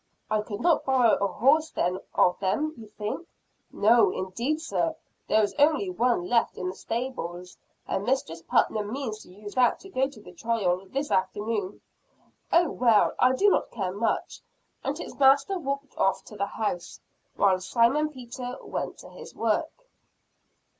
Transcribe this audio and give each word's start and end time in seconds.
"I 0.31 0.41
could 0.41 0.61
not 0.61 0.83
borrow 0.83 1.13
a 1.23 1.27
horse, 1.27 1.69
then, 1.69 1.99
of 2.15 2.39
them, 2.39 2.73
you 2.75 2.87
think?" 2.87 3.27
"No, 3.71 4.09
indeed, 4.09 4.59
sir. 4.59 4.95
There 5.27 5.43
is 5.43 5.53
only 5.59 5.91
one 5.91 6.25
left 6.27 6.57
in 6.57 6.69
the 6.69 6.75
stable; 6.75 7.39
and 7.87 8.03
Mistress 8.03 8.41
Putnam 8.41 8.91
means 8.91 9.21
to 9.21 9.31
use 9.31 9.53
that 9.53 9.79
to 9.81 9.89
go 9.89 10.09
to 10.09 10.19
the 10.19 10.31
trial 10.33 10.87
this 10.87 11.11
afternoon." 11.11 11.81
"Oh, 12.51 12.71
well, 12.71 13.13
I 13.19 13.33
do 13.35 13.49
not 13.49 13.69
care 13.69 13.91
much;" 13.93 14.41
and 14.83 14.97
his 14.97 15.19
master 15.19 15.59
walked 15.59 15.95
off 15.99 16.23
to 16.23 16.35
the 16.35 16.47
house, 16.47 16.99
while 17.35 17.59
Simon 17.59 18.09
Peter 18.09 18.57
went 18.63 18.97
to 19.01 19.09
his 19.11 19.35
work. 19.35 19.85